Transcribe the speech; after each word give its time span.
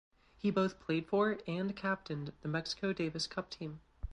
He 0.35 0.49
both 0.49 0.79
played 0.79 1.05
for 1.05 1.37
and 1.45 1.75
captained 1.75 2.33
the 2.41 2.47
Mexico 2.47 2.91
Davis 2.91 3.27
Cup 3.27 3.51
team. 3.51 3.81